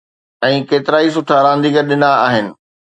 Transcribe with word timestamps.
۽ 0.47 0.53
ڪيترائي 0.71 1.09
سٺا 1.19 1.37
رانديگر 1.49 1.83
ڏنا 1.95 2.11
آهن. 2.27 2.45